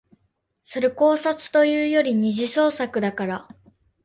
[0.63, 3.47] それ考察というより二次創作だから